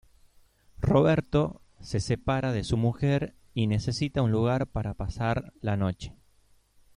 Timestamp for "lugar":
4.31-4.65